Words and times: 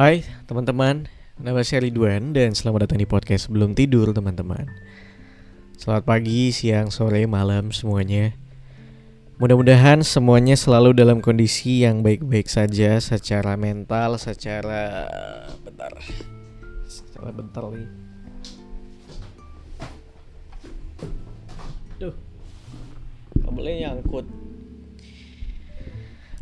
Hai 0.00 0.24
teman-teman, 0.48 1.12
nama 1.36 1.60
saya 1.60 1.84
Ridwan 1.84 2.32
dan 2.32 2.56
selamat 2.56 2.88
datang 2.88 3.04
di 3.04 3.04
podcast 3.04 3.52
Belum 3.52 3.76
Tidur 3.76 4.16
teman-teman. 4.16 4.64
Selamat 5.76 6.08
pagi, 6.08 6.48
siang, 6.56 6.88
sore, 6.88 7.28
malam 7.28 7.68
semuanya. 7.68 8.32
Mudah-mudahan 9.36 10.00
semuanya 10.00 10.56
selalu 10.56 10.96
dalam 10.96 11.20
kondisi 11.20 11.84
yang 11.84 12.00
baik-baik 12.00 12.48
saja 12.48 12.96
Secara 12.96 13.60
mental, 13.60 14.16
secara... 14.16 15.04
Bentar. 15.68 15.92
Secara 16.88 17.28
bentar 17.36 17.68
nih 17.68 17.88
Duh 22.00 22.16
Kabelnya 23.44 23.92
nyangkut 23.92 24.24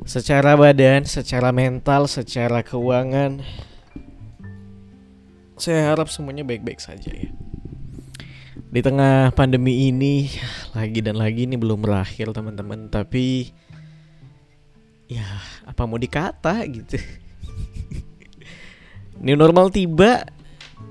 Secara 0.09 0.57
badan, 0.57 1.05
secara 1.05 1.53
mental, 1.53 2.09
secara 2.09 2.65
keuangan. 2.65 3.45
Saya 5.61 5.93
harap 5.93 6.09
semuanya 6.09 6.49
baik-baik 6.49 6.81
saja 6.81 7.13
ya. 7.13 7.29
Di 8.69 8.81
tengah 8.81 9.33
pandemi 9.33 9.89
ini 9.89 10.29
Lagi 10.77 11.01
dan 11.01 11.17
lagi 11.17 11.45
ini 11.45 11.61
belum 11.61 11.85
berakhir 11.85 12.33
teman-teman. 12.33 12.89
Tapi 12.89 13.53
Ya 15.13 15.29
apa 15.69 15.85
mau 15.85 16.01
dikata 16.01 16.57
gitu? 16.65 16.97
New 19.21 19.37
normal 19.37 19.69
tiba 19.69 20.25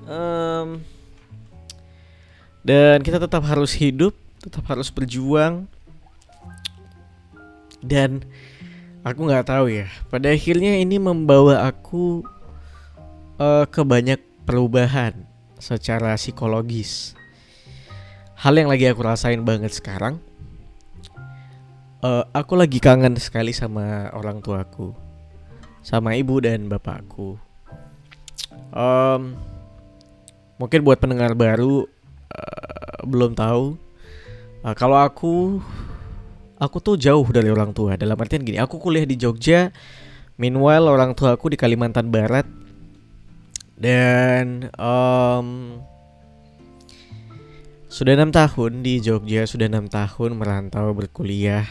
Em, 0.06 0.78
Dan 2.62 3.02
kita 3.02 3.18
tetap 3.18 3.42
harus 3.50 3.74
hidup 3.74 4.14
Tetap 4.38 4.62
harus 4.70 4.94
berjuang. 4.94 5.66
Dan 7.82 8.22
Aku 9.06 9.30
nggak 9.30 9.46
tahu 9.46 9.70
ya. 9.70 9.86
Pada 10.10 10.30
akhirnya 10.34 10.74
ini 10.78 10.98
membawa 10.98 11.64
aku 11.70 12.26
eh, 13.38 13.64
ke 13.70 13.82
banyak 13.86 14.18
perubahan 14.44 15.14
secara 15.58 16.18
psikologis. 16.18 17.14
Hal 18.38 18.54
yang 18.54 18.70
lagi 18.70 18.86
aku 18.86 19.02
rasain 19.02 19.42
banget 19.42 19.74
sekarang. 19.74 20.18
eh, 21.98 22.24
aku 22.30 22.54
lagi 22.54 22.78
kangen 22.78 23.18
sekali 23.18 23.50
sama 23.50 24.10
orang 24.14 24.38
tuaku, 24.38 24.94
sama 25.82 26.14
ibu 26.14 26.38
dan 26.38 26.70
bapakku. 26.70 27.34
Em, 28.70 29.34
mungkin 30.62 30.80
buat 30.86 31.02
pendengar 31.02 31.34
baru 31.34 31.86
eh, 32.34 32.98
belum 33.02 33.34
tahu. 33.34 33.74
eh, 34.62 34.74
kalau 34.78 34.98
aku 35.02 35.58
aku 36.58 36.82
tuh 36.82 36.98
jauh 36.98 37.24
dari 37.30 37.48
orang 37.48 37.70
tua. 37.70 37.94
Dalam 37.94 38.18
artian 38.18 38.42
gini 38.42 38.58
aku 38.58 38.82
kuliah 38.82 39.06
di 39.06 39.14
Jogja. 39.14 39.70
Meanwhile 40.38 40.86
orang 40.86 41.14
tua 41.18 41.34
aku 41.34 41.50
di 41.50 41.58
Kalimantan 41.58 42.10
Barat. 42.10 42.46
Dan 43.78 44.66
em, 44.74 45.48
sudah 47.86 48.12
enam 48.18 48.34
tahun 48.34 48.82
di 48.82 48.98
Jogja 48.98 49.46
sudah 49.46 49.70
enam 49.70 49.86
tahun 49.86 50.34
merantau 50.34 50.90
berkuliah. 50.94 51.66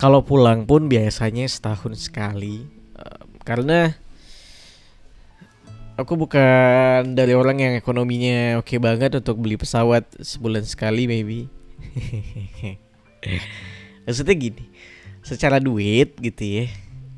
Kalau 0.00 0.24
pulang 0.24 0.64
pun 0.64 0.86
biasanya 0.86 1.44
setahun 1.50 2.06
sekali. 2.06 2.66
Em, 2.94 3.28
karena 3.42 3.98
aku 5.98 6.16
bukan 6.16 7.12
dari 7.12 7.36
orang 7.36 7.60
yang 7.60 7.74
ekonominya 7.76 8.56
oke 8.62 8.78
banget 8.80 9.20
untuk 9.20 9.36
beli 9.36 9.60
pesawat 9.60 10.08
sebulan 10.16 10.64
sekali 10.64 11.04
maybe 11.04 11.44
Maksudnya 14.04 14.36
gini 14.36 14.64
Secara 15.20 15.60
duit 15.60 16.16
gitu 16.18 16.42
ya 16.42 16.64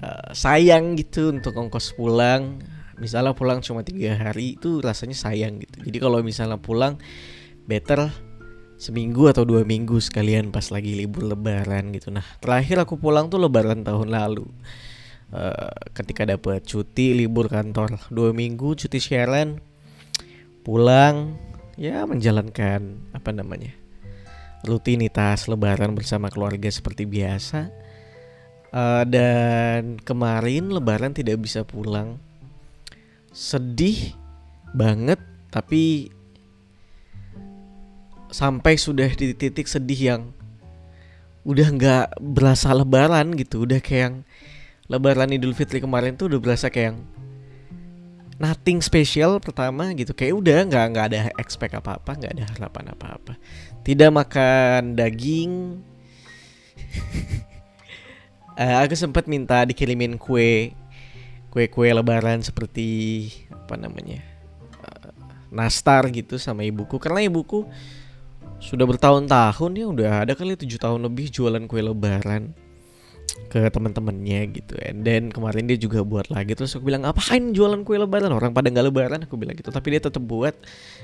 eh, 0.03 0.29
Sayang 0.35 0.99
gitu 0.99 1.31
untuk 1.31 1.55
ongkos 1.55 1.95
pulang. 1.95 2.59
Misalnya 2.99 3.35
pulang 3.35 3.63
cuma 3.63 3.87
tiga 3.87 4.15
hari 4.19 4.59
Itu 4.59 4.83
rasanya 4.83 5.17
sayang 5.17 5.63
gitu. 5.63 5.83
Jadi 5.87 5.99
kalau 6.03 6.19
misalnya 6.23 6.59
pulang 6.59 6.99
Better 7.67 8.11
Seminggu 8.83 9.31
atau 9.31 9.47
dua 9.47 9.63
minggu 9.63 10.03
sekalian 10.03 10.51
Pas 10.51 10.69
lagi 10.75 10.99
libur 10.99 11.23
lebaran 11.27 11.95
gitu. 11.95 12.11
Nah 12.11 12.27
terakhir 12.43 12.83
aku 12.83 12.99
pulang 12.99 13.31
tuh 13.31 13.39
lebaran 13.39 13.87
tahun 13.87 14.11
lalu. 14.11 14.47
Eh, 15.33 15.75
Ketika 15.95 16.27
dapat 16.27 16.67
cuti 16.67 17.15
libur 17.15 17.47
kantor 17.47 17.97
Dua 18.11 18.35
minggu 18.35 18.75
cuti 18.75 18.99
siaran 18.99 19.63
Pulang 20.67 21.41
Ya 21.81 22.05
menjalankan 22.05 23.01
Apa 23.17 23.33
namanya 23.33 23.82
rutinitas 24.63 25.51
lebaran 25.51 25.95
bersama 25.95 26.31
keluarga 26.31 26.71
seperti 26.71 27.07
biasa. 27.07 27.71
Eh, 28.73 29.05
dan 29.05 30.01
kemarin 30.01 30.73
lebaran 30.73 31.13
tidak 31.13 31.45
bisa 31.45 31.61
pulang. 31.61 32.17
Sedih 33.33 34.17
banget 34.73 35.21
tapi 35.53 36.09
sampai 38.33 38.81
sudah 38.81 39.13
di 39.13 39.37
titik 39.37 39.69
sedih 39.69 40.01
yang 40.01 40.23
udah 41.45 41.69
nggak 41.69 42.07
berasa 42.23 42.73
lebaran 42.73 43.37
gitu. 43.37 43.69
Udah 43.69 43.83
kayak 43.85 44.01
yang 44.01 44.17
lebaran 44.89 45.37
idul 45.37 45.53
fitri 45.53 45.85
kemarin 45.85 46.17
tuh 46.17 46.33
udah 46.33 46.41
berasa 46.41 46.73
kayak 46.73 46.97
yang 46.97 46.99
nothing 48.43 48.83
special 48.83 49.39
pertama 49.39 49.95
gitu. 49.95 50.11
Kayak 50.11 50.35
udah 50.43 50.59
nggak 50.67 50.85
nggak 50.91 51.07
ada 51.15 51.21
expect 51.39 51.79
apa 51.79 52.03
apa 52.03 52.11
nggak 52.19 52.33
ada 52.35 52.45
harapan 52.59 52.85
apa 52.91 53.07
apa 53.15 53.33
tidak 53.87 54.11
makan 54.11 54.99
daging. 54.99 55.53
Eh, 58.53 58.77
aku 58.85 58.93
sempat 58.93 59.25
minta 59.33 59.65
dikirimin 59.65 60.21
kue 60.21 60.77
kue-kue 61.49 61.89
lebaran 61.89 62.45
seperti 62.45 63.33
apa 63.49 63.81
namanya 63.81 64.21
eh, 64.85 65.09
nastar 65.49 66.05
gitu 66.13 66.37
sama 66.37 66.61
ibuku. 66.61 67.01
Karena 67.01 67.25
ibuku 67.25 67.65
sudah 68.61 68.85
bertahun-tahun 68.85 69.73
ya 69.73 69.87
udah 69.89 70.13
ada 70.29 70.37
kali 70.37 70.53
tujuh 70.53 70.77
tahun 70.77 71.01
lebih 71.01 71.33
jualan 71.33 71.65
kue 71.65 71.81
lebaran 71.81 72.53
ke 73.53 73.69
teman-temannya 73.69 74.41
gitu. 74.53 74.75
And 74.81 75.05
then 75.05 75.29
kemarin 75.29 75.69
dia 75.69 75.77
juga 75.77 76.01
buat 76.05 76.33
lagi. 76.33 76.57
Terus 76.57 76.73
aku 76.77 76.89
bilang 76.89 77.05
apain 77.05 77.53
jualan 77.53 77.85
kue 77.85 78.01
lebaran? 78.01 78.33
Orang 78.33 78.57
pada 78.57 78.73
nggak 78.73 78.87
lebaran. 78.89 79.21
Aku 79.29 79.37
bilang 79.37 79.57
gitu. 79.57 79.69
Tapi 79.69 79.97
dia 79.97 80.01
tetap 80.01 80.25
buat. 80.25 80.57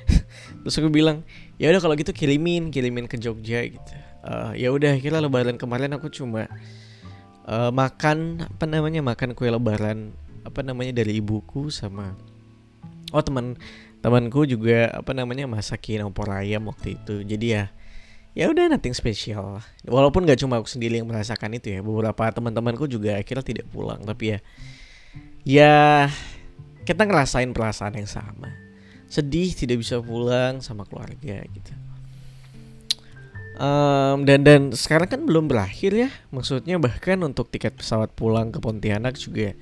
Terus 0.65 0.75
aku 0.81 0.89
bilang 0.89 1.25
ya 1.61 1.69
udah 1.69 1.81
kalau 1.81 1.95
gitu 1.97 2.13
kirimin 2.17 2.73
kirimin 2.73 3.05
ke 3.05 3.21
Jogja 3.21 3.65
gitu. 3.69 3.93
Eh, 4.29 4.65
ya 4.65 4.69
udah 4.73 4.97
kira 5.01 5.21
lebaran 5.21 5.61
kemarin 5.61 5.93
aku 5.97 6.09
cuma 6.09 6.49
eh, 7.49 7.71
makan 7.73 8.49
apa 8.49 8.65
namanya 8.65 9.01
makan 9.05 9.37
kue 9.37 9.49
lebaran 9.49 10.13
apa 10.45 10.65
namanya 10.65 10.97
dari 11.05 11.21
ibuku 11.21 11.69
sama 11.69 12.17
oh 13.13 13.21
teman 13.21 13.61
temanku 14.01 14.49
juga 14.49 14.89
apa 14.95 15.13
namanya 15.13 15.45
masakin 15.45 16.07
opor 16.07 16.33
ayam 16.33 16.69
waktu 16.71 16.97
itu. 16.97 17.25
Jadi 17.25 17.47
ya 17.57 17.69
ya 18.37 18.49
udah 18.53 18.71
nothing 18.71 18.95
special 18.95 19.59
walaupun 19.89 20.29
gak 20.29 20.39
cuma 20.41 20.61
aku 20.61 20.69
sendiri 20.69 21.01
yang 21.01 21.09
merasakan 21.09 21.57
itu 21.57 21.75
ya 21.75 21.81
beberapa 21.81 22.29
teman-temanku 22.31 22.87
juga 22.87 23.17
akhirnya 23.17 23.45
tidak 23.45 23.67
pulang. 23.73 24.01
Tapi 24.05 24.25
ya 24.37 24.39
ya 25.49 25.75
kita 26.89 27.05
ngerasain 27.05 27.53
perasaan 27.53 28.01
yang 28.01 28.09
sama. 28.09 28.49
Sedih 29.09 29.53
tidak 29.57 29.81
bisa 29.81 30.01
pulang 30.05 30.61
sama 30.61 30.85
keluarga 30.85 31.41
gitu. 31.45 31.73
Em, 33.59 34.23
dan 34.23 34.41
dan 34.47 34.63
sekarang 34.71 35.09
kan 35.11 35.21
belum 35.27 35.51
berakhir 35.51 35.93
ya. 35.93 36.11
Maksudnya 36.31 36.79
bahkan 36.79 37.19
untuk 37.27 37.51
tiket 37.51 37.75
pesawat 37.75 38.15
pulang 38.15 38.55
ke 38.55 38.63
Pontianak 38.63 39.19
juga 39.19 39.53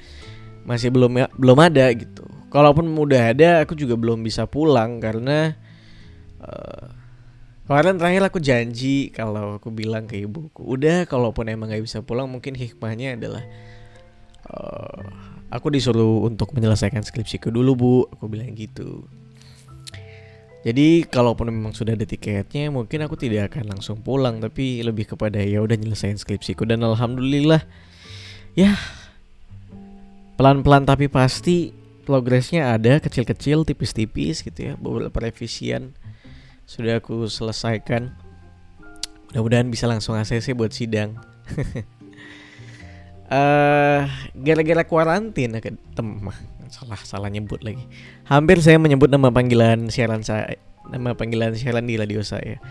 masih 0.69 0.93
belum 0.93 1.12
ya, 1.16 1.27
belum 1.33 1.59
ada 1.62 1.88
gitu. 1.97 2.28
Kalaupun 2.53 2.93
udah 2.93 3.33
ada 3.33 3.65
aku 3.65 3.72
juga 3.72 3.97
belum 3.97 4.21
bisa 4.21 4.44
pulang 4.44 5.00
karena 5.00 5.56
eh, 6.44 6.87
kemarin 7.66 7.99
terakhir 7.99 8.22
aku 8.31 8.38
janji 8.38 9.10
kalau 9.10 9.59
aku 9.59 9.75
bilang 9.75 10.06
ke 10.06 10.22
ibuku 10.22 10.62
udah 10.62 11.04
kalaupun 11.04 11.50
emang 11.50 11.69
nggak 11.69 11.82
bisa 11.82 12.00
pulang 12.00 12.31
mungkin 12.31 12.54
hikmahnya 12.54 13.19
adalah 13.19 13.43
eh, 14.47 15.03
aku 15.50 15.71
disuruh 15.71 16.27
untuk 16.27 16.50
menyelesaikan 16.54 17.03
skripsiku 17.06 17.53
dulu 17.53 17.72
bu. 17.77 17.95
Aku 18.15 18.27
bilang 18.27 18.54
gitu. 18.57 19.07
Jadi 20.66 21.07
kalaupun 21.07 21.47
memang 21.54 21.71
sudah 21.71 21.95
ada 21.95 22.03
tiketnya 22.03 22.74
mungkin 22.74 23.07
aku 23.07 23.15
tidak 23.15 23.54
akan 23.54 23.71
langsung 23.78 24.03
pulang 24.03 24.42
tapi 24.42 24.83
lebih 24.83 25.07
kepada 25.15 25.39
ya 25.39 25.62
udah 25.62 25.78
nyelesain 25.78 26.19
skripsiku. 26.19 26.66
Dan 26.66 26.83
alhamdulillah 26.83 27.62
ya 28.59 28.74
pelan-pelan 30.34 30.83
tapi 30.83 31.07
pasti 31.07 31.71
progresnya 32.03 32.74
ada 32.74 32.98
kecil-kecil 32.98 33.62
tipis-tipis 33.62 34.42
gitu 34.42 34.59
ya 34.59 34.72
beberapa 34.78 35.15
revisian 35.22 35.95
sudah 36.66 36.98
aku 36.98 37.30
selesaikan. 37.30 38.13
Mudah-mudahan 39.30 39.71
bisa 39.71 39.86
langsung 39.86 40.18
ACC 40.18 40.53
buat 40.53 40.74
sidang. 40.74 41.16
Eh 43.27 44.03
gara-gara 44.39 44.86
kuarantin 44.86 45.59
ke 45.59 45.74
tem 45.98 46.07
salah 46.71 46.95
salah 47.03 47.27
nyebut 47.27 47.59
lagi. 47.59 47.83
Hampir 48.22 48.63
saya 48.63 48.78
menyebut 48.78 49.10
nama 49.10 49.34
panggilan 49.34 49.91
siaran 49.91 50.22
saya 50.22 50.54
nama 50.86 51.10
panggilan 51.18 51.51
siaran 51.59 51.91
di 51.91 51.98
radio 51.98 52.22
saya. 52.22 52.63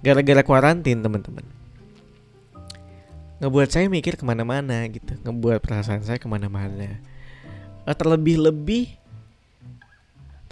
Gara-gara 0.00 0.40
kuarantin 0.40 1.04
teman-teman. 1.04 1.44
Ngebuat 3.44 3.68
saya 3.68 3.90
mikir 3.92 4.16
ke 4.16 4.24
mana-mana 4.24 4.88
gitu. 4.88 5.12
Ngebuat 5.28 5.60
perasaan 5.60 6.00
saya 6.00 6.16
ke 6.16 6.24
mana-mana. 6.24 6.96
Uh, 7.84 7.92
terlebih-lebih 7.92 9.01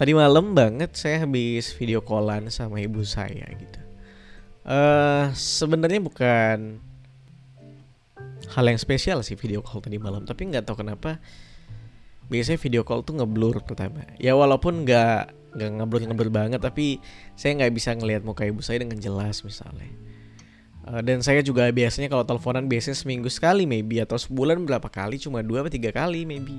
tadi 0.01 0.17
malam 0.17 0.57
banget 0.57 0.97
saya 0.97 1.29
habis 1.29 1.77
video 1.77 2.01
callan 2.01 2.49
sama 2.49 2.81
ibu 2.81 3.05
saya 3.05 3.45
gitu. 3.53 3.79
Uh, 4.65 5.29
sebenarnya 5.37 6.01
bukan 6.01 6.81
hal 8.49 8.65
yang 8.65 8.81
spesial 8.81 9.21
sih 9.21 9.37
video 9.37 9.61
call 9.61 9.77
tadi 9.77 10.01
malam, 10.01 10.25
tapi 10.25 10.49
nggak 10.49 10.65
tahu 10.65 10.81
kenapa 10.81 11.21
biasanya 12.33 12.57
video 12.57 12.81
call 12.81 13.05
tuh 13.05 13.21
ngeblur 13.21 13.61
pertama. 13.61 14.01
Ya 14.17 14.33
walaupun 14.33 14.89
nggak 14.89 15.53
nggak 15.53 15.69
ngeblur 15.69 16.01
ngeblur 16.09 16.31
banget, 16.33 16.65
tapi 16.65 16.97
saya 17.37 17.61
nggak 17.61 17.69
bisa 17.69 17.93
ngelihat 17.93 18.25
muka 18.25 18.49
ibu 18.49 18.65
saya 18.65 18.81
dengan 18.81 18.97
jelas 18.97 19.45
misalnya. 19.45 19.85
Uh, 20.81 21.05
dan 21.05 21.21
saya 21.21 21.45
juga 21.45 21.69
biasanya 21.69 22.09
kalau 22.09 22.25
teleponan 22.25 22.65
biasanya 22.65 22.97
seminggu 22.97 23.29
sekali 23.29 23.69
maybe 23.69 24.01
atau 24.01 24.17
sebulan 24.17 24.65
berapa 24.65 24.89
kali 24.89 25.21
cuma 25.21 25.45
dua 25.45 25.61
atau 25.61 25.69
tiga 25.69 25.93
kali 25.93 26.25
maybe 26.25 26.57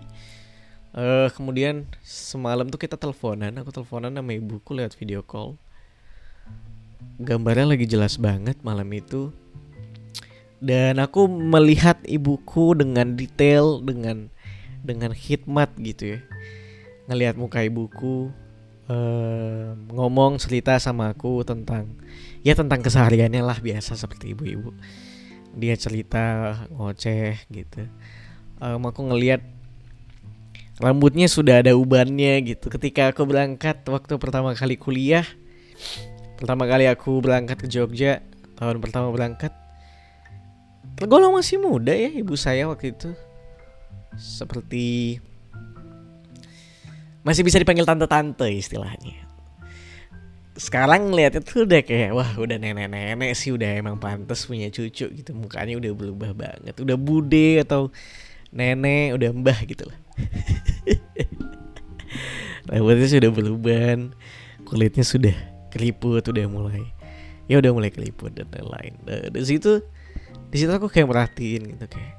uh, 0.96 1.28
kemudian 1.32 1.88
semalam 2.04 2.68
tuh 2.68 2.80
kita 2.80 2.96
teleponan 2.96 3.52
aku 3.60 3.72
teleponan 3.72 4.12
sama 4.12 4.32
ibuku 4.32 4.76
lewat 4.76 4.96
video 4.96 5.20
call. 5.24 5.56
Gambarnya 7.20 7.76
lagi 7.76 7.84
jelas 7.84 8.16
banget 8.16 8.60
malam 8.64 8.88
itu. 8.94 9.32
Dan 10.62 11.02
aku 11.02 11.26
melihat 11.26 11.98
ibuku 12.06 12.78
dengan 12.78 13.18
detail 13.18 13.82
dengan 13.82 14.30
dengan 14.86 15.10
hikmat 15.10 15.74
gitu 15.82 16.16
ya. 16.16 16.20
Ngelihat 17.10 17.34
muka 17.34 17.66
ibuku 17.66 18.30
uh, 18.86 19.74
ngomong 19.90 20.38
cerita 20.38 20.78
sama 20.78 21.10
aku 21.10 21.42
tentang 21.42 21.98
ya 22.46 22.54
tentang 22.54 22.78
kesehariannya 22.78 23.42
lah 23.42 23.58
biasa 23.58 23.98
seperti 23.98 24.38
ibu-ibu. 24.38 24.70
Dia 25.58 25.74
cerita 25.74 26.54
ngoceh 26.70 27.42
gitu. 27.50 27.82
Um, 28.62 28.86
aku 28.86 29.02
ngelihat 29.02 29.42
rambutnya 30.80 31.28
sudah 31.28 31.60
ada 31.60 31.76
ubannya 31.76 32.40
gitu. 32.46 32.72
Ketika 32.72 33.12
aku 33.12 33.28
berangkat 33.28 33.84
waktu 33.84 34.16
pertama 34.16 34.56
kali 34.56 34.80
kuliah 34.80 35.26
pertama 36.38 36.66
kali 36.66 36.90
aku 36.90 37.22
berangkat 37.22 37.58
ke 37.58 37.68
Jogja 37.70 38.22
tahun 38.58 38.82
pertama 38.82 39.14
berangkat 39.14 39.54
tergolong 40.98 41.34
masih 41.34 41.58
muda 41.58 41.92
ya 41.92 42.08
ibu 42.14 42.38
saya 42.38 42.70
waktu 42.70 42.94
itu. 42.96 43.10
Seperti 44.16 45.18
masih 47.24 47.42
bisa 47.46 47.56
dipanggil 47.56 47.88
tante-tante 47.88 48.44
istilahnya. 48.48 49.24
Sekarang 50.52 51.08
ngeliatnya 51.08 51.40
tuh 51.40 51.64
udah 51.64 51.80
kayak 51.80 52.12
wah 52.12 52.28
udah 52.36 52.60
nenek-nenek 52.60 53.32
sih 53.32 53.56
udah 53.56 53.80
emang 53.80 53.96
pantas 53.96 54.44
punya 54.44 54.68
cucu 54.68 55.08
gitu. 55.08 55.30
Mukanya 55.32 55.80
udah 55.80 55.92
berubah 55.96 56.36
banget. 56.36 56.76
Udah 56.76 56.98
bude 57.00 57.64
atau 57.64 57.88
nenek 58.52 59.16
udah 59.16 59.32
mbah 59.32 59.64
gitu 59.64 59.88
lah 59.88 60.01
rambutnya 62.70 63.08
sudah 63.08 63.30
berubah 63.30 63.96
kulitnya 64.64 65.04
sudah 65.04 65.36
keriput 65.72 66.24
udah 66.28 66.46
mulai 66.48 66.84
ya 67.50 67.58
udah 67.58 67.72
mulai 67.74 67.90
keriput 67.90 68.32
dan 68.32 68.48
lain-lain. 68.48 68.94
Nah, 69.04 69.28
dari 69.28 69.46
situ 69.46 69.82
di 70.52 70.56
situ 70.56 70.72
aku 70.72 70.88
kayak 70.88 71.08
merhatiin 71.08 71.76
gitu 71.76 71.84
kayak. 71.84 72.16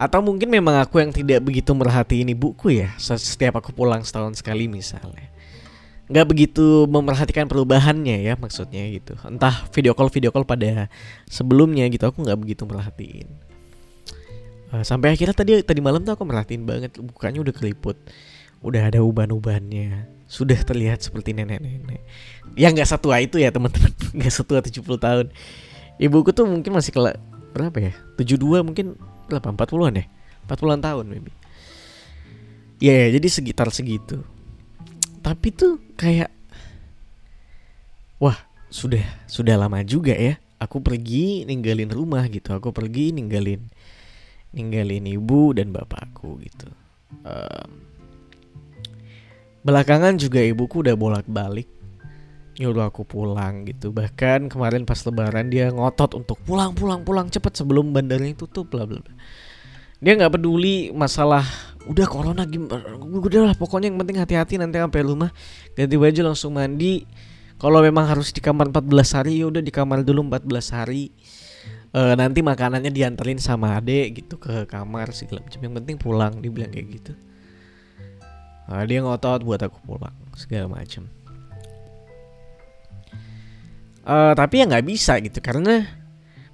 Atau 0.00 0.24
mungkin 0.24 0.48
memang 0.48 0.80
aku 0.80 1.02
yang 1.02 1.12
tidak 1.12 1.44
begitu 1.44 1.76
merhatiin 1.76 2.32
ibuku 2.32 2.72
ya 2.72 2.94
setiap 2.96 3.60
aku 3.60 3.74
pulang 3.74 4.00
setahun 4.06 4.40
sekali 4.40 4.70
misalnya. 4.70 5.28
Nggak 6.10 6.26
begitu 6.26 6.88
memerhatikan 6.90 7.46
perubahannya 7.46 8.22
ya 8.22 8.34
maksudnya 8.38 8.86
gitu. 8.90 9.18
Entah 9.26 9.66
video 9.74 9.92
call 9.92 10.10
video 10.10 10.30
call 10.30 10.48
pada 10.48 10.88
sebelumnya 11.28 11.84
gitu 11.90 12.06
aku 12.06 12.22
nggak 12.22 12.38
begitu 12.38 12.62
merhatiin 12.64 13.49
uh, 14.74 14.84
sampai 14.86 15.14
akhirnya 15.14 15.36
tadi 15.36 15.60
tadi 15.62 15.80
malam 15.82 16.02
tuh 16.02 16.14
aku 16.14 16.24
merhatiin 16.26 16.64
banget 16.66 16.96
mukanya 16.98 17.42
udah 17.42 17.54
keliput 17.54 17.96
udah 18.60 18.92
ada 18.92 19.00
uban-ubannya. 19.00 20.08
Sudah 20.30 20.56
terlihat 20.62 21.02
seperti 21.02 21.34
nenek-nenek. 21.34 22.04
Yang 22.54 22.72
nggak 22.78 22.88
satu 22.88 23.10
itu 23.16 23.42
ya 23.42 23.50
teman-teman. 23.50 23.90
Nggak 24.16 24.32
setua 24.32 24.62
70 24.62 24.84
tahun. 25.00 25.26
Ibuku 25.98 26.30
tuh 26.30 26.46
mungkin 26.46 26.70
masih 26.70 26.94
kelak 26.94 27.18
berapa 27.50 27.90
ya? 27.90 27.92
72 28.14 28.62
mungkin 28.62 28.94
berapa? 29.26 29.50
40-an 29.50 29.94
ya? 29.98 30.04
40-an 30.46 30.80
tahun 30.80 31.04
maybe. 31.10 31.32
Ya 32.80 32.94
yeah, 32.94 33.06
jadi 33.18 33.26
sekitar 33.28 33.68
segitu. 33.74 34.22
Tapi 35.20 35.52
tuh 35.52 35.82
kayak 35.98 36.30
wah 38.22 38.38
sudah 38.70 39.02
sudah 39.26 39.58
lama 39.58 39.82
juga 39.82 40.14
ya. 40.14 40.38
Aku 40.60 40.78
pergi 40.78 41.42
ninggalin 41.48 41.90
rumah 41.90 42.22
gitu. 42.30 42.54
Aku 42.54 42.70
pergi 42.70 43.10
ninggalin 43.10 43.66
ninggalin 44.50 45.06
ibu 45.06 45.54
dan 45.54 45.70
bapakku 45.70 46.38
gitu. 46.42 46.68
Um, 47.26 47.70
belakangan 49.62 50.16
juga 50.18 50.42
ibuku 50.42 50.82
udah 50.82 50.94
bolak-balik 50.94 51.68
nyuruh 52.60 52.92
aku 52.92 53.08
pulang 53.08 53.64
gitu. 53.64 53.94
Bahkan 53.94 54.52
kemarin 54.52 54.84
pas 54.84 55.00
lebaran 55.06 55.48
dia 55.48 55.72
ngotot 55.72 56.18
untuk 56.18 56.36
pulang 56.44 56.76
pulang 56.76 57.06
pulang 57.06 57.32
cepet 57.32 57.56
sebelum 57.56 57.94
bandarnya 57.94 58.36
tutup 58.36 58.68
bla 58.68 58.84
bla. 58.84 59.00
Dia 60.00 60.16
nggak 60.16 60.40
peduli 60.40 60.92
masalah 60.92 61.44
udah 61.88 62.06
corona 62.08 62.44
gimana 62.44 63.00
udah 63.00 63.40
lah 63.50 63.54
pokoknya 63.56 63.88
yang 63.88 63.96
penting 64.04 64.20
hati-hati 64.20 64.60
nanti 64.60 64.76
sampai 64.76 65.00
rumah 65.00 65.32
ganti 65.72 65.96
baju 65.96 66.20
langsung 66.28 66.52
mandi 66.52 67.08
kalau 67.56 67.80
memang 67.80 68.04
harus 68.04 68.36
di 68.36 68.44
kamar 68.44 68.68
14 68.68 69.16
hari 69.16 69.40
ya 69.40 69.48
udah 69.48 69.64
di 69.64 69.72
kamar 69.72 70.04
dulu 70.04 70.28
14 70.28 70.76
hari 70.76 71.08
uh, 71.94 72.14
nanti 72.14 72.40
makanannya 72.42 72.90
dianterin 72.90 73.38
sama 73.38 73.78
adek 73.78 74.24
gitu 74.24 74.38
ke 74.38 74.66
kamar 74.66 75.10
segala 75.14 75.44
macam. 75.46 75.60
Yang 75.62 75.74
penting 75.82 75.96
pulang 75.96 76.32
dibilang 76.38 76.70
kayak 76.70 76.88
gitu. 77.00 77.12
Uh, 78.70 78.82
dia 78.86 79.02
ngotot 79.02 79.42
buat 79.42 79.60
aku 79.62 79.78
pulang 79.82 80.14
segala 80.38 80.70
macam. 80.70 81.06
Uh, 84.00 84.32
tapi 84.32 84.62
ya 84.62 84.64
nggak 84.66 84.86
bisa 84.86 85.20
gitu 85.20 85.38
karena 85.42 85.86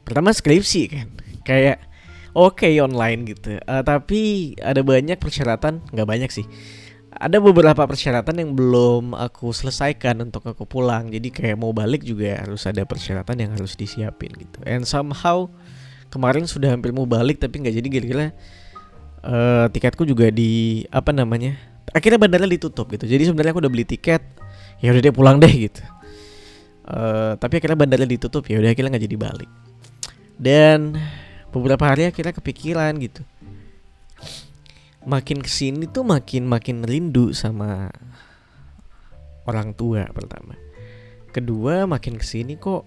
pertama 0.03 0.33
skripsi 0.33 0.83
kan. 0.89 1.09
Kayak 1.47 1.85
oke 2.33 2.61
okay, 2.65 2.81
online 2.81 3.29
gitu. 3.29 3.61
Uh, 3.65 3.85
tapi 3.85 4.53
ada 4.61 4.81
banyak 4.81 5.21
persyaratan 5.21 5.85
nggak 5.93 6.09
banyak 6.09 6.31
sih 6.33 6.49
ada 7.17 7.41
beberapa 7.41 7.81
persyaratan 7.89 8.45
yang 8.45 8.51
belum 8.53 9.17
aku 9.17 9.49
selesaikan 9.49 10.21
untuk 10.21 10.45
aku 10.45 10.69
pulang. 10.69 11.09
Jadi 11.09 11.33
kayak 11.33 11.57
mau 11.57 11.73
balik 11.73 12.05
juga 12.05 12.37
harus 12.37 12.69
ada 12.69 12.85
persyaratan 12.85 13.37
yang 13.41 13.51
harus 13.57 13.73
disiapin 13.73 14.33
gitu. 14.37 14.61
And 14.69 14.85
somehow 14.85 15.49
kemarin 16.13 16.45
sudah 16.45 16.77
hampir 16.77 16.93
mau 16.93 17.09
balik 17.09 17.41
tapi 17.41 17.65
nggak 17.65 17.75
jadi 17.81 17.89
kira-kira 17.89 18.27
uh, 19.25 19.67
tiketku 19.73 20.05
juga 20.05 20.29
di 20.29 20.85
apa 20.93 21.11
namanya 21.11 21.57
akhirnya 21.97 22.21
bandara 22.21 22.45
ditutup 22.45 22.93
gitu. 22.93 23.09
Jadi 23.09 23.33
sebenarnya 23.33 23.57
aku 23.57 23.61
udah 23.65 23.73
beli 23.73 23.89
tiket 23.89 24.23
ya 24.85 24.93
udah 24.93 25.01
deh 25.01 25.15
pulang 25.15 25.41
deh 25.41 25.53
gitu. 25.53 25.81
Uh, 26.87 27.35
tapi 27.41 27.59
akhirnya 27.59 27.81
bandara 27.81 28.05
ditutup 28.05 28.45
ya 28.47 28.61
udah 28.61 28.71
akhirnya 28.77 28.93
nggak 28.93 29.05
jadi 29.09 29.17
balik. 29.17 29.51
Dan 30.37 31.01
beberapa 31.49 31.89
hari 31.89 32.05
akhirnya 32.05 32.37
kepikiran 32.37 32.93
gitu 33.01 33.25
makin 35.07 35.39
ke 35.39 35.49
sini 35.49 35.87
tuh 35.87 36.03
makin 36.03 36.45
makin 36.45 36.83
rindu 36.83 37.31
sama 37.31 37.89
orang 39.47 39.73
tua 39.79 40.11
pertama. 40.11 40.59
Kedua 41.31 41.87
makin 41.87 42.19
ke 42.19 42.27
sini 42.27 42.59
kok 42.59 42.83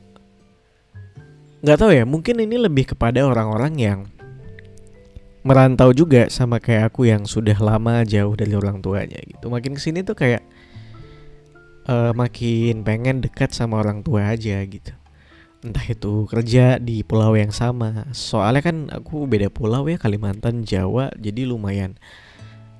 nggak 1.60 1.80
tahu 1.80 1.92
ya 1.92 2.04
mungkin 2.04 2.40
ini 2.40 2.56
lebih 2.60 2.96
kepada 2.96 3.24
orang-orang 3.24 3.74
yang 3.80 4.00
merantau 5.48 5.96
juga 5.96 6.28
sama 6.28 6.60
kayak 6.60 6.92
aku 6.92 7.08
yang 7.08 7.24
sudah 7.24 7.56
lama 7.60 8.04
jauh 8.04 8.36
dari 8.36 8.52
orang 8.52 8.84
tuanya 8.84 9.18
gitu. 9.24 9.48
Makin 9.48 9.80
ke 9.80 9.82
sini 9.82 10.04
tuh 10.04 10.20
kayak 10.20 10.44
uh, 11.88 12.12
makin 12.12 12.84
pengen 12.84 13.24
dekat 13.24 13.56
sama 13.56 13.80
orang 13.80 14.04
tua 14.04 14.36
aja 14.36 14.60
gitu 14.68 14.99
entah 15.60 15.84
itu 15.84 16.24
kerja 16.32 16.80
di 16.80 17.04
pulau 17.04 17.36
yang 17.36 17.52
sama. 17.52 18.08
Soalnya 18.16 18.64
kan 18.64 18.78
aku 18.92 19.28
beda 19.28 19.52
pulau 19.52 19.88
ya 19.92 20.00
Kalimantan 20.00 20.64
Jawa. 20.64 21.12
Jadi 21.20 21.44
lumayan 21.44 22.00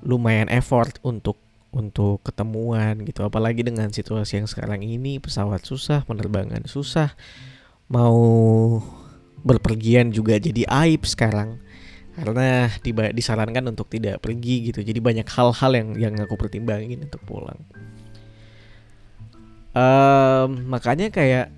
lumayan 0.00 0.48
effort 0.48 0.96
untuk 1.04 1.36
untuk 1.70 2.24
ketemuan 2.24 3.04
gitu. 3.04 3.22
Apalagi 3.22 3.60
dengan 3.62 3.92
situasi 3.92 4.40
yang 4.40 4.48
sekarang 4.48 4.80
ini 4.80 5.20
pesawat 5.20 5.62
susah 5.62 6.08
penerbangan 6.08 6.64
susah. 6.64 7.12
Mau 7.90 8.16
berpergian 9.44 10.12
juga 10.14 10.40
jadi 10.40 10.64
aib 10.64 11.04
sekarang. 11.04 11.60
Karena 12.16 12.68
disarankan 13.14 13.70
untuk 13.70 13.88
tidak 13.92 14.20
pergi 14.20 14.72
gitu. 14.72 14.80
Jadi 14.84 14.98
banyak 14.98 15.24
hal-hal 15.24 15.72
yang 15.72 15.88
yang 15.96 16.14
aku 16.20 16.36
pertimbangin 16.36 17.06
untuk 17.06 17.22
pulang. 17.28 17.60
Um, 19.70 20.66
makanya 20.66 21.14
kayak 21.14 21.54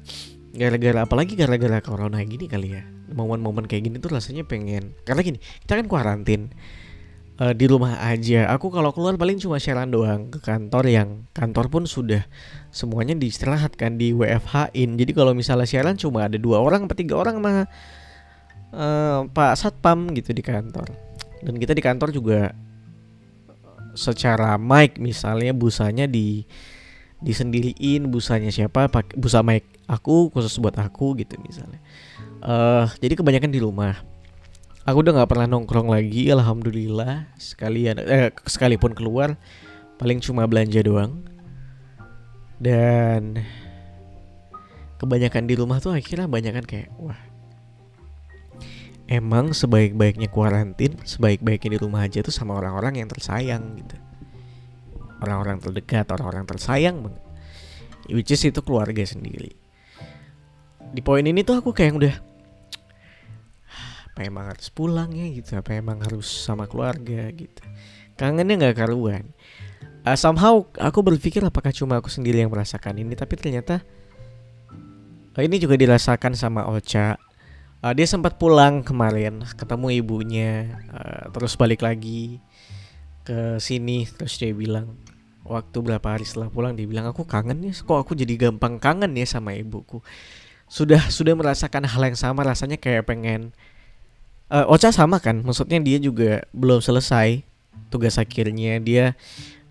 gara-gara 0.52 1.08
apalagi 1.08 1.32
gara-gara 1.34 1.80
corona 1.80 2.20
gini 2.22 2.46
kali 2.46 2.76
ya. 2.76 2.82
Momen-momen 3.12 3.68
kayak 3.68 3.88
gini 3.88 3.96
tuh 4.00 4.12
rasanya 4.12 4.44
pengen 4.44 4.96
karena 5.04 5.20
gini 5.20 5.38
kita 5.64 5.80
kan 5.80 5.86
kuarantin 5.88 6.52
uh, 7.40 7.52
di 7.56 7.64
rumah 7.68 8.00
aja. 8.04 8.48
Aku 8.52 8.68
kalau 8.68 8.92
keluar 8.92 9.16
paling 9.16 9.40
cuma 9.40 9.56
siaran 9.56 9.88
doang 9.88 10.28
ke 10.28 10.38
kantor 10.40 10.84
yang 10.88 11.08
kantor 11.32 11.72
pun 11.72 11.84
sudah 11.88 12.24
semuanya 12.68 13.16
diistirahatkan 13.16 13.96
di 13.96 14.12
WFH 14.12 14.76
in 14.76 14.96
jadi 15.00 15.12
kalau 15.16 15.32
misalnya 15.32 15.68
siaran 15.68 15.96
cuma 15.96 16.28
ada 16.28 16.36
dua 16.36 16.60
orang 16.60 16.88
atau 16.88 16.96
tiga 16.96 17.16
orang 17.16 17.40
sama 17.40 17.52
uh, 18.72 19.20
Pak 19.28 19.52
Satpam 19.56 20.12
gitu 20.12 20.36
di 20.36 20.44
kantor. 20.44 20.88
Dan 21.42 21.58
kita 21.58 21.74
di 21.74 21.82
kantor 21.82 22.14
juga 22.14 22.54
secara 23.92 24.56
mic 24.56 24.96
misalnya 24.96 25.52
busanya 25.52 26.08
di 26.08 26.48
disendiriin 27.22 28.10
busanya 28.10 28.50
siapa 28.50 28.90
pakai 28.90 29.14
busa 29.14 29.40
mic 29.46 29.62
aku 29.86 30.28
khusus 30.34 30.58
buat 30.58 30.74
aku 30.76 31.14
gitu 31.22 31.38
misalnya. 31.40 31.78
Uh, 32.42 32.90
jadi 32.98 33.14
kebanyakan 33.14 33.54
di 33.54 33.62
rumah. 33.62 34.02
Aku 34.82 34.98
udah 34.98 35.14
nggak 35.14 35.30
pernah 35.30 35.46
nongkrong 35.46 35.86
lagi 35.86 36.26
alhamdulillah. 36.34 37.30
Sekalian 37.38 38.02
eh, 38.02 38.34
sekalipun 38.44 38.98
keluar 38.98 39.38
paling 40.02 40.18
cuma 40.18 40.42
belanja 40.50 40.82
doang. 40.82 41.22
Dan 42.58 43.42
kebanyakan 44.98 45.46
di 45.46 45.54
rumah 45.58 45.82
tuh 45.82 45.94
akhirnya 45.94 46.30
banyak 46.30 46.54
kan 46.54 46.66
kayak 46.66 46.90
wah 46.94 47.18
emang 49.10 49.50
sebaik-baiknya 49.50 50.30
kuarantin 50.30 50.94
sebaik-baiknya 51.02 51.74
di 51.74 51.78
rumah 51.82 52.06
aja 52.06 52.22
tuh 52.22 52.30
sama 52.30 52.54
orang-orang 52.54 53.02
yang 53.02 53.08
tersayang 53.10 53.82
gitu 53.82 53.98
orang-orang 55.22 55.62
terdekat 55.62 56.06
orang-orang 56.10 56.44
tersayang 56.44 56.98
banget 57.06 57.32
which 58.10 58.34
is 58.34 58.42
itu 58.42 58.58
keluarga 58.64 59.04
sendiri. 59.06 59.54
Di 60.90 61.00
poin 61.04 61.22
ini 61.22 61.46
tuh 61.46 61.62
aku 61.62 61.70
kayak 61.70 61.94
udah 61.94 62.14
apa 64.12 64.20
emang 64.28 64.50
harus 64.50 64.68
pulang 64.68 65.10
ya? 65.14 65.26
Gitu. 65.30 65.54
Apa 65.54 65.78
emang 65.78 66.02
harus 66.02 66.26
sama 66.26 66.66
keluarga? 66.66 67.30
Gitu. 67.30 67.62
Kangennya 68.18 68.58
nggak 68.58 68.76
karuan. 68.82 69.30
Uh, 70.02 70.18
somehow 70.18 70.66
aku 70.82 70.98
berpikir 71.00 71.40
apakah 71.46 71.70
cuma 71.70 72.02
aku 72.02 72.10
sendiri 72.10 72.42
yang 72.42 72.50
merasakan 72.50 72.98
ini 72.98 73.14
tapi 73.14 73.38
ternyata 73.38 73.86
uh, 75.38 75.42
ini 75.42 75.62
juga 75.62 75.78
dirasakan 75.78 76.34
sama 76.34 76.66
Ocha. 76.66 77.16
Uh, 77.82 77.94
dia 77.94 78.06
sempat 78.06 78.38
pulang 78.38 78.82
kemarin 78.82 79.42
ketemu 79.54 80.02
ibunya 80.02 80.50
uh, 80.90 81.30
terus 81.34 81.54
balik 81.58 81.82
lagi 81.82 82.38
ke 83.22 83.58
sini 83.62 84.06
terus 84.06 84.38
dia 84.38 84.50
bilang 84.50 84.98
waktu 85.42 85.78
berapa 85.82 86.06
hari 86.06 86.22
setelah 86.22 86.48
pulang 86.48 86.78
dia 86.78 86.86
bilang 86.86 87.10
aku 87.10 87.26
kangen 87.26 87.58
ya 87.66 87.74
kok 87.74 87.98
aku 87.98 88.14
jadi 88.14 88.48
gampang 88.48 88.78
kangen 88.78 89.12
ya 89.14 89.26
sama 89.26 89.54
ibuku. 89.54 89.98
Sudah 90.70 91.10
sudah 91.12 91.36
merasakan 91.36 91.84
hal 91.84 92.02
yang 92.08 92.16
sama 92.16 92.46
rasanya 92.46 92.80
kayak 92.80 93.04
pengen 93.04 93.52
uh, 94.48 94.64
Ocha 94.70 94.88
sama 94.94 95.18
kan? 95.18 95.42
Maksudnya 95.44 95.82
dia 95.82 95.98
juga 96.00 96.46
belum 96.54 96.80
selesai 96.80 97.44
tugas 97.92 98.16
akhirnya. 98.16 98.80
Dia 98.80 99.12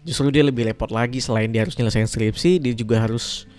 justru 0.06 0.30
dia 0.30 0.46
lebih 0.46 0.68
repot 0.70 0.90
lagi 0.90 1.22
selain 1.22 1.50
dia 1.50 1.66
harus 1.66 1.78
nyelesain 1.78 2.10
skripsi 2.10 2.58
dia 2.58 2.74
juga 2.74 3.02
harus 3.02 3.50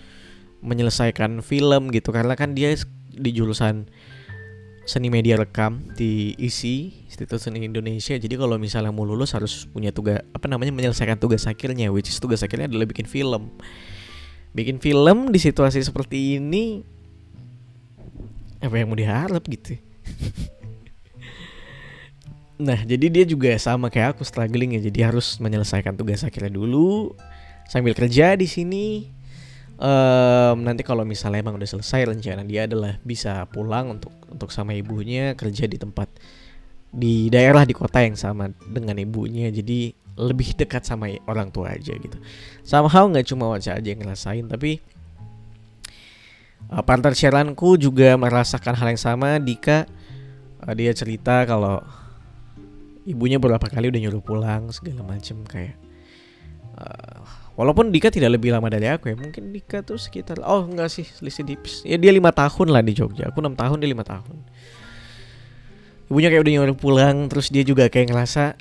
menyelesaikan 0.63 1.43
film 1.43 1.91
gitu. 1.91 2.15
Karena 2.15 2.37
kan 2.39 2.55
dia 2.55 2.77
di 3.13 3.31
jurusan 3.35 3.89
seni 4.83 5.07
media 5.07 5.39
rekam 5.39 5.79
di 5.95 6.35
ISI 6.35 7.07
Institut 7.07 7.39
Seni 7.39 7.63
Indonesia. 7.63 8.19
Jadi 8.19 8.35
kalau 8.35 8.59
misalnya 8.59 8.91
mau 8.91 9.07
lulus 9.07 9.31
harus 9.31 9.63
punya 9.71 9.95
tugas 9.95 10.19
apa 10.35 10.45
namanya 10.51 10.75
menyelesaikan 10.75 11.15
tugas 11.19 11.47
akhirnya, 11.47 11.87
which 11.89 12.11
is 12.11 12.19
tugas 12.19 12.43
akhirnya 12.43 12.67
adalah 12.67 12.87
bikin 12.87 13.07
film. 13.07 13.53
Bikin 14.53 14.83
film 14.83 15.31
di 15.31 15.39
situasi 15.39 15.81
seperti 15.81 16.37
ini 16.37 16.83
apa 18.59 18.75
yang 18.79 18.91
mau 18.91 18.99
diharap 18.99 19.43
gitu. 19.47 19.79
nah, 22.67 22.79
jadi 22.83 23.05
dia 23.07 23.25
juga 23.27 23.55
sama 23.55 23.87
kayak 23.87 24.19
aku 24.19 24.27
struggling 24.27 24.75
ya. 24.75 24.81
Jadi 24.83 24.99
harus 24.99 25.39
menyelesaikan 25.39 25.95
tugas 25.95 26.27
akhirnya 26.27 26.51
dulu 26.51 27.15
sambil 27.71 27.95
kerja 27.95 28.35
di 28.35 28.45
sini 28.45 29.07
um, 29.83 30.55
nanti 30.63 30.81
kalau 30.81 31.03
misalnya 31.03 31.43
emang 31.43 31.59
udah 31.59 31.67
selesai 31.67 32.15
rencana 32.15 32.47
dia 32.47 32.65
adalah 32.65 32.95
bisa 33.03 33.43
pulang 33.51 33.99
untuk 33.99 34.15
untuk 34.31 34.49
sama 34.49 34.71
ibunya 34.71 35.35
kerja 35.35 35.67
di 35.67 35.75
tempat 35.75 36.07
di 36.93 37.27
daerah 37.27 37.67
di 37.67 37.73
kota 37.75 37.99
yang 38.05 38.15
sama 38.15 38.53
dengan 38.69 38.95
ibunya. 39.01 39.51
Jadi 39.51 39.91
lebih 40.13 40.53
dekat 40.53 40.85
sama 40.85 41.09
orang 41.25 41.49
tua 41.49 41.73
aja 41.73 41.91
gitu. 41.97 42.17
Somehow 42.61 43.09
nggak 43.09 43.27
cuma 43.27 43.49
wajah 43.49 43.75
aja 43.81 43.87
yang 43.91 44.01
ngerasain 44.05 44.45
tapi 44.45 44.77
uh, 46.69 46.85
partner 46.85 47.17
shareanku 47.17 47.81
juga 47.81 48.15
merasakan 48.15 48.77
hal 48.77 48.87
yang 48.93 49.01
sama. 49.01 49.41
Dika 49.41 49.89
uh, 50.63 50.73
dia 50.77 50.93
cerita 50.93 51.43
kalau 51.49 51.81
ibunya 53.03 53.41
beberapa 53.41 53.67
kali 53.67 53.89
udah 53.91 53.99
nyuruh 53.99 54.23
pulang 54.23 54.69
segala 54.71 55.03
macem 55.03 55.41
kayak 55.43 55.75
uh, 56.77 57.43
Walaupun 57.53 57.93
Dika 57.93 58.09
tidak 58.09 58.33
lebih 58.33 58.49
lama 58.49 58.65
dari 58.65 58.89
aku 58.89 59.13
ya, 59.13 59.15
mungkin 59.17 59.53
Dika 59.53 59.85
tuh 59.85 60.01
sekitar 60.01 60.41
oh 60.41 60.65
enggak 60.65 60.89
sih 60.89 61.05
selisih 61.05 61.45
tipis. 61.45 61.85
Ya 61.85 62.01
dia 62.01 62.09
lima 62.09 62.33
tahun 62.33 62.73
lah 62.73 62.81
di 62.81 62.97
Jogja. 62.97 63.29
Aku 63.29 63.45
enam 63.45 63.53
tahun 63.53 63.77
dia 63.77 63.93
lima 63.93 64.01
tahun. 64.01 64.41
Ibunya 66.09 66.33
kayak 66.33 66.41
udah 66.41 66.53
nyuruh 66.57 66.77
pulang, 66.77 67.29
terus 67.29 67.53
dia 67.53 67.61
juga 67.61 67.85
kayak 67.93 68.09
ngerasa 68.09 68.57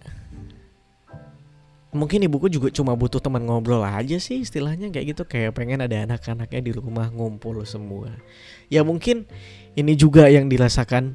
mungkin 1.93 2.25
ibuku 2.25 2.49
juga 2.49 2.73
cuma 2.73 2.97
butuh 2.97 3.21
teman 3.21 3.45
ngobrol 3.45 3.85
aja 3.85 4.17
sih 4.17 4.41
istilahnya 4.41 4.89
kayak 4.89 5.13
gitu 5.13 5.29
kayak 5.29 5.53
pengen 5.53 5.85
ada 5.85 6.09
anak-anaknya 6.09 6.61
di 6.65 6.73
rumah 6.73 7.13
ngumpul 7.13 7.61
semua 7.69 8.09
ya 8.73 8.81
mungkin 8.81 9.29
ini 9.77 9.93
juga 9.93 10.25
yang 10.33 10.49
dirasakan 10.49 11.13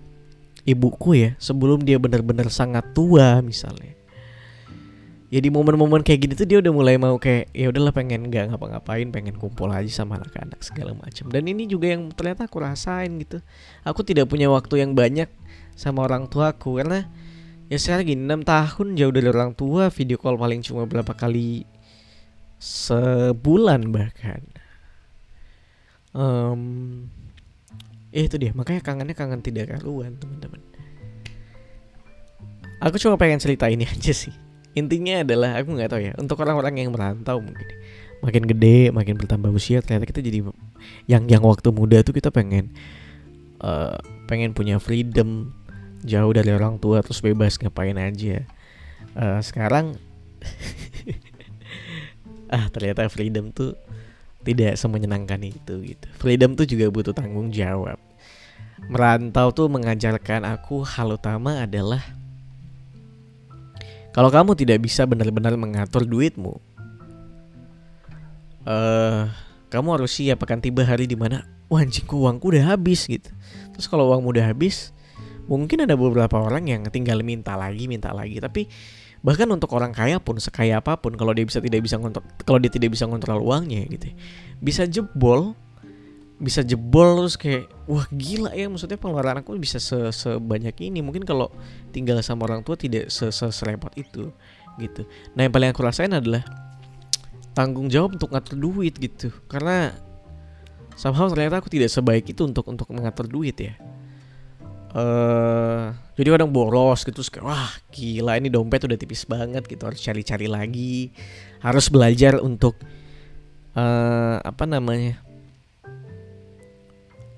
ibuku 0.70 1.18
ya 1.18 1.30
sebelum 1.42 1.82
dia 1.82 1.98
benar-benar 1.98 2.54
sangat 2.54 2.94
tua 2.94 3.42
misalnya 3.42 3.97
ya 5.28 5.44
di 5.44 5.52
momen-momen 5.52 6.08
kayak 6.08 6.20
gini 6.24 6.34
tuh 6.40 6.48
dia 6.48 6.64
udah 6.64 6.72
mulai 6.72 6.96
mau 6.96 7.20
kayak 7.20 7.52
ya 7.52 7.68
udahlah 7.68 7.92
pengen 7.92 8.32
nggak 8.32 8.48
ngapa-ngapain 8.48 9.12
pengen 9.12 9.36
kumpul 9.36 9.68
aja 9.68 9.92
sama 9.92 10.16
anak-anak 10.16 10.64
segala 10.64 10.96
macam 10.96 11.28
dan 11.28 11.44
ini 11.44 11.68
juga 11.68 11.92
yang 11.92 12.08
ternyata 12.16 12.48
aku 12.48 12.64
rasain 12.64 13.12
gitu. 13.20 13.44
Aku 13.84 14.08
tidak 14.08 14.32
punya 14.32 14.48
waktu 14.48 14.80
yang 14.80 14.96
banyak 14.96 15.28
sama 15.76 16.08
orang 16.08 16.32
tua 16.32 16.56
aku 16.56 16.80
karena 16.80 17.12
ya 17.68 17.76
sekarang 17.76 18.08
gini 18.08 18.24
6 18.24 18.48
tahun 18.48 18.88
jauh 18.96 19.14
dari 19.14 19.28
orang 19.28 19.52
tua 19.52 19.92
video 19.92 20.16
call 20.16 20.40
paling 20.40 20.64
cuma 20.64 20.88
berapa 20.88 21.12
kali 21.12 21.68
sebulan 22.64 23.92
bahkan. 23.92 24.42
Um, 26.16 26.62
ya 28.16 28.24
itu 28.24 28.40
dia 28.40 28.56
makanya 28.56 28.80
kangennya 28.80 29.12
kangen 29.12 29.44
tidak 29.44 29.76
karuan 29.76 30.16
teman-teman. 30.16 30.64
Aku 32.80 32.96
cuma 32.96 33.20
pengen 33.20 33.44
cerita 33.44 33.68
ini 33.68 33.84
aja 33.92 34.16
sih 34.16 34.47
intinya 34.78 35.26
adalah 35.26 35.58
aku 35.58 35.74
nggak 35.74 35.90
tahu 35.90 36.02
ya 36.06 36.14
untuk 36.22 36.38
orang-orang 36.46 36.86
yang 36.86 36.94
merantau 36.94 37.42
mungkin 37.42 37.66
makin 38.22 38.44
gede 38.46 38.94
makin 38.94 39.18
bertambah 39.18 39.50
usia 39.50 39.82
ternyata 39.82 40.06
kita 40.06 40.22
jadi 40.22 40.46
yang 41.10 41.26
yang 41.26 41.42
waktu 41.42 41.74
muda 41.74 42.06
tuh 42.06 42.14
kita 42.14 42.30
pengen 42.30 42.70
uh, 43.62 43.98
pengen 44.30 44.54
punya 44.54 44.78
freedom 44.78 45.54
jauh 46.06 46.32
dari 46.34 46.52
orang 46.54 46.78
tua 46.78 47.02
terus 47.02 47.24
bebas 47.24 47.58
ngapain 47.58 47.98
aja. 47.98 48.46
Uh, 49.18 49.42
sekarang 49.42 49.98
ah 52.54 52.70
ternyata 52.70 53.10
freedom 53.10 53.50
tuh 53.50 53.74
tidak 54.46 54.78
semenyenangkan 54.78 55.42
itu 55.44 55.74
gitu. 55.84 56.08
Freedom 56.22 56.54
tuh 56.54 56.70
juga 56.70 56.88
butuh 56.88 57.14
tanggung 57.16 57.52
jawab. 57.52 57.98
Merantau 58.88 59.52
tuh 59.52 59.68
mengajarkan 59.68 60.46
aku 60.46 60.86
hal 60.86 61.18
utama 61.18 61.66
adalah 61.66 62.00
kalau 64.18 64.34
kamu 64.34 64.58
tidak 64.58 64.82
bisa 64.82 65.06
benar-benar 65.06 65.54
mengatur 65.54 66.02
duitmu, 66.02 66.58
uh, 68.66 69.30
kamu 69.70 69.88
harus 69.94 70.10
siap 70.18 70.42
akan 70.42 70.58
tiba 70.58 70.82
hari 70.82 71.06
di 71.06 71.14
mana 71.14 71.46
wah 71.70 71.86
anjingku 71.86 72.26
uangku 72.26 72.50
udah 72.50 72.74
habis 72.74 73.06
gitu. 73.06 73.30
Terus 73.78 73.86
kalau 73.86 74.10
uangmu 74.10 74.34
udah 74.34 74.50
habis, 74.50 74.90
mungkin 75.46 75.86
ada 75.86 75.94
beberapa 75.94 76.34
orang 76.34 76.66
yang 76.66 76.82
tinggal 76.90 77.22
minta 77.22 77.54
lagi, 77.54 77.86
minta 77.86 78.10
lagi. 78.10 78.42
Tapi 78.42 78.66
bahkan 79.22 79.46
untuk 79.54 79.70
orang 79.78 79.94
kaya 79.94 80.18
pun 80.18 80.42
sekaya 80.42 80.82
apa 80.82 80.98
pun 80.98 81.14
kalau 81.14 81.38
dia 81.38 81.46
bisa 81.46 81.62
tidak 81.62 81.86
bisa 81.86 82.02
ngontrol 82.02 82.26
kalau 82.42 82.58
dia 82.58 82.74
tidak 82.74 82.98
bisa 82.98 83.06
ngontrol 83.06 83.38
uangnya 83.46 83.86
gitu, 83.86 84.10
ya, 84.10 84.16
bisa 84.58 84.90
jebol 84.90 85.54
bisa 86.38 86.62
jebol 86.62 87.26
terus 87.26 87.34
kayak 87.34 87.66
wah 87.90 88.06
gila 88.14 88.54
ya 88.54 88.70
maksudnya 88.70 89.02
pengeluaran 89.02 89.42
aku 89.42 89.58
bisa 89.58 89.82
se 89.82 89.98
sebanyak 90.14 90.74
ini. 90.86 91.02
Mungkin 91.02 91.26
kalau 91.26 91.50
tinggal 91.90 92.22
sama 92.22 92.46
orang 92.46 92.62
tua 92.62 92.78
tidak 92.78 93.10
se 93.10 93.34
-se 93.34 93.50
serepot 93.50 93.90
itu 93.98 94.30
gitu. 94.78 95.02
Nah 95.34 95.50
yang 95.50 95.54
paling 95.54 95.74
aku 95.74 95.82
rasain 95.82 96.14
adalah 96.14 96.46
tanggung 97.58 97.90
jawab 97.90 98.22
untuk 98.22 98.30
ngatur 98.30 98.54
duit 98.54 98.94
gitu. 99.02 99.34
Karena 99.50 99.90
somehow 100.94 101.26
ternyata 101.26 101.58
aku 101.58 101.74
tidak 101.74 101.90
sebaik 101.90 102.30
itu 102.30 102.46
untuk 102.46 102.70
untuk 102.70 102.86
mengatur 102.94 103.26
duit 103.26 103.58
ya. 103.58 103.74
Uh, 104.98 105.94
jadi 106.16 106.40
kadang 106.40 106.50
boros 106.50 107.04
gitu 107.06 107.22
terus 107.22 107.30
kayak 107.30 107.46
wah 107.46 107.70
gila 107.92 108.40
ini 108.40 108.48
dompet 108.50 108.86
udah 108.86 108.98
tipis 108.98 109.26
banget 109.26 109.66
gitu. 109.66 109.90
Harus 109.90 110.06
cari-cari 110.06 110.46
lagi. 110.46 111.10
Harus 111.66 111.90
belajar 111.90 112.38
untuk 112.38 112.78
uh, 113.74 114.38
apa 114.46 114.70
namanya 114.70 115.26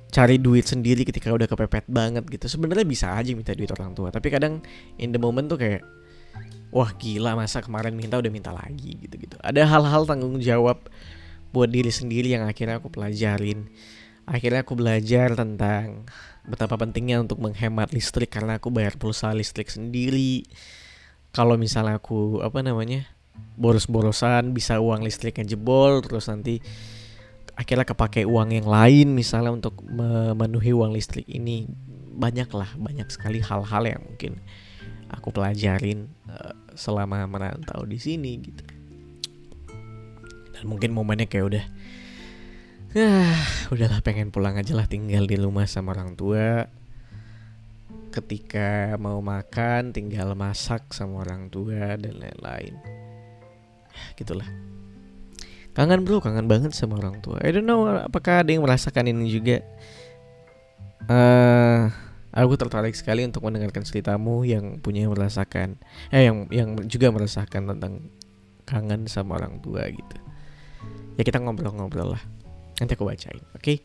cari 0.09 0.41
duit 0.41 0.65
sendiri 0.65 1.05
ketika 1.05 1.29
udah 1.29 1.45
kepepet 1.45 1.85
banget 1.89 2.25
gitu. 2.29 2.49
Sebenarnya 2.49 2.85
bisa 2.85 3.13
aja 3.13 3.29
minta 3.33 3.53
duit 3.53 3.69
orang 3.73 3.93
tua 3.93 4.09
tapi 4.09 4.33
kadang 4.33 4.61
in 4.97 5.13
the 5.13 5.21
moment 5.21 5.49
tuh 5.49 5.57
kayak 5.61 5.85
wah 6.69 6.89
gila 6.97 7.33
masa 7.33 7.61
kemarin 7.65 7.97
minta 7.97 8.21
udah 8.21 8.29
minta 8.29 8.53
lagi 8.53 8.93
gitu 9.01 9.17
gitu 9.17 9.41
ada 9.41 9.65
hal-hal 9.65 10.05
tanggung 10.05 10.37
jawab 10.37 10.85
buat 11.49 11.69
diri 11.69 11.89
sendiri 11.89 12.33
yang 12.33 12.45
akhirnya 12.45 12.77
aku 12.81 12.93
pelajarin. 12.93 13.69
Akhirnya 14.29 14.61
aku 14.61 14.77
belajar 14.77 15.33
tentang 15.33 16.05
betapa 16.45 16.77
pentingnya 16.77 17.25
untuk 17.25 17.41
menghemat 17.41 17.89
listrik 17.89 18.29
karena 18.29 18.61
aku 18.61 18.69
bayar 18.69 18.93
pulsa 19.01 19.33
listrik 19.33 19.73
sendiri. 19.73 20.45
Kalau 21.33 21.57
misalnya 21.57 21.97
aku 21.97 22.41
apa 22.45 22.61
namanya 22.61 23.09
boros-borosan 23.57 24.53
bisa 24.53 24.77
uang 24.77 25.01
listriknya 25.01 25.45
jebol 25.55 26.05
terus 26.05 26.29
nanti 26.29 26.61
akhirnya 27.59 27.83
kepake 27.83 28.23
uang 28.23 28.55
yang 28.55 28.67
lain 28.71 29.11
misalnya 29.11 29.51
untuk 29.51 29.83
memenuhi 29.83 30.71
uang 30.71 30.95
listrik 30.95 31.27
ini. 31.27 31.67
Banyak 32.19 32.49
lah 32.55 32.71
banyak 32.79 33.11
sekali 33.11 33.43
hal-hal 33.43 33.83
yang 33.83 34.01
mungkin 34.03 34.39
aku 35.11 35.35
pelajarin 35.35 36.07
uh, 36.31 36.55
selama 36.71 37.27
merantau 37.27 37.83
di 37.83 37.99
sini 37.99 38.39
gitu. 38.39 38.63
Dan 40.55 40.63
mungkin 40.71 40.95
momennya 40.95 41.27
kayak 41.27 41.45
udah 41.51 41.65
ah 42.95 43.43
udahlah 43.75 43.99
pengen 44.01 44.31
pulang 44.31 44.55
aja 44.55 44.73
lah 44.73 44.87
tinggal 44.87 45.27
di 45.27 45.35
rumah 45.35 45.67
sama 45.67 45.91
orang 45.91 46.15
tua. 46.15 46.63
Ketika 48.09 48.97
mau 48.97 49.19
makan 49.21 49.93
tinggal 49.93 50.33
masak 50.33 50.95
sama 50.95 51.27
orang 51.27 51.51
tua 51.51 51.99
dan 51.99 52.15
lain-lain. 52.17 52.73
Gitulah 54.17 54.47
kangen 55.79 56.03
bro. 56.03 56.19
Kangen 56.19 56.51
banget 56.51 56.75
sama 56.75 56.99
orang 56.99 57.23
tua. 57.23 57.39
I 57.39 57.55
don't 57.55 57.63
know 57.63 57.87
apakah 57.87 58.43
ada 58.43 58.51
yang 58.51 58.67
merasakan 58.67 59.07
ini 59.07 59.31
juga? 59.31 59.63
Uh, 61.07 61.87
aku 62.35 62.59
tertarik 62.59 62.93
sekali 62.93 63.23
untuk 63.23 63.47
mendengarkan 63.47 63.87
ceritamu 63.87 64.43
yang 64.43 64.77
punya 64.83 65.09
merasakan 65.09 65.79
eh 66.13 66.27
yang 66.27 66.45
yang 66.51 66.75
juga 66.85 67.09
merasakan 67.09 67.73
tentang 67.73 68.11
kangen 68.67 69.07
sama 69.07 69.39
orang 69.39 69.63
tua 69.63 69.87
gitu. 69.87 70.17
Ya 71.15 71.23
kita 71.23 71.39
ngobrol-ngobrol 71.39 72.19
lah. 72.19 72.23
Nanti 72.77 72.99
aku 72.99 73.07
bacain 73.07 73.39
oke? 73.55 73.63
Okay? 73.63 73.79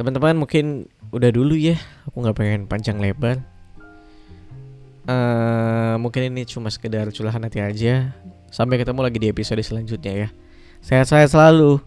teman-teman 0.00 0.32
mungkin 0.32 0.88
udah 1.12 1.28
dulu 1.28 1.52
ya. 1.52 1.76
Aku 2.08 2.24
nggak 2.24 2.36
pengen 2.40 2.64
panjang 2.64 2.96
lebar. 2.96 3.44
Uh, 5.04 6.00
mungkin 6.00 6.32
ini 6.32 6.48
cuma 6.48 6.72
sekedar 6.72 7.12
curahan 7.12 7.44
hati 7.44 7.60
aja. 7.60 8.16
Sampai 8.48 8.80
ketemu 8.80 9.04
lagi 9.04 9.20
di 9.20 9.28
episode 9.28 9.60
selanjutnya 9.60 10.24
ya. 10.24 10.28
Sehat-sehat 10.80 11.30
selalu. 11.30 11.80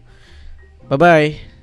Bye 0.90 0.98
bye. 0.98 1.53